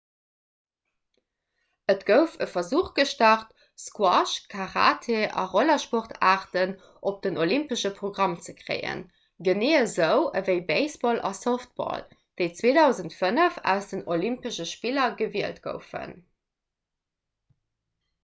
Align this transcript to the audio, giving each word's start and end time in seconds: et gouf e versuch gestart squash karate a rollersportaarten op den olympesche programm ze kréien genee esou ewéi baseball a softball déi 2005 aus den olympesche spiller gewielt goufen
et 1.93 2.03
gouf 2.05 2.37
e 2.45 2.45
versuch 2.53 2.87
gestart 2.99 3.51
squash 3.83 4.33
karate 4.53 5.19
a 5.41 5.43
rollersportaarten 5.51 6.73
op 7.11 7.19
den 7.25 7.37
olympesche 7.45 7.93
programm 7.99 8.33
ze 8.47 8.55
kréien 8.63 9.03
genee 9.49 9.77
esou 9.83 10.25
ewéi 10.41 10.57
baseball 10.71 11.23
a 11.31 11.33
softball 11.43 12.03
déi 12.15 12.45
2005 12.63 13.63
aus 13.75 13.91
den 13.95 14.05
olympesche 14.17 14.69
spiller 14.75 15.09
gewielt 15.23 15.63
goufen 15.71 16.19